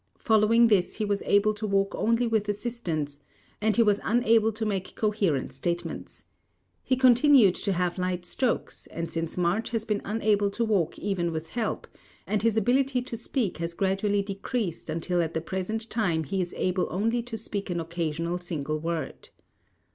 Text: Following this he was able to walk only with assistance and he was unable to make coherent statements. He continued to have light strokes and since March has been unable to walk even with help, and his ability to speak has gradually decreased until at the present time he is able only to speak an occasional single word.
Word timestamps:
Following 0.17 0.65
this 0.65 0.95
he 0.95 1.05
was 1.05 1.21
able 1.27 1.53
to 1.53 1.67
walk 1.67 1.93
only 1.93 2.25
with 2.25 2.49
assistance 2.49 3.19
and 3.61 3.75
he 3.75 3.83
was 3.83 3.99
unable 4.03 4.51
to 4.51 4.65
make 4.65 4.95
coherent 4.95 5.53
statements. 5.53 6.23
He 6.81 6.95
continued 6.97 7.53
to 7.57 7.71
have 7.73 7.99
light 7.99 8.25
strokes 8.25 8.87
and 8.87 9.11
since 9.11 9.37
March 9.37 9.69
has 9.69 9.85
been 9.85 10.01
unable 10.03 10.49
to 10.49 10.65
walk 10.65 10.97
even 10.97 11.31
with 11.31 11.49
help, 11.49 11.87
and 12.25 12.41
his 12.41 12.57
ability 12.57 13.03
to 13.03 13.15
speak 13.15 13.59
has 13.59 13.75
gradually 13.75 14.23
decreased 14.23 14.89
until 14.89 15.21
at 15.21 15.35
the 15.35 15.39
present 15.41 15.87
time 15.91 16.23
he 16.23 16.41
is 16.41 16.55
able 16.57 16.87
only 16.89 17.21
to 17.21 17.37
speak 17.37 17.69
an 17.69 17.79
occasional 17.79 18.39
single 18.39 18.79
word. 18.79 19.29